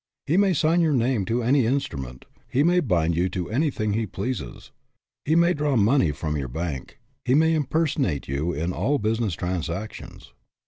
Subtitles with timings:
[0.25, 4.07] He may sign your name to any instrument; he may "bind you to anything he
[4.07, 4.71] pleases;
[5.25, 10.33] he may draw money from your bank; he may impersonate you in all business transactions.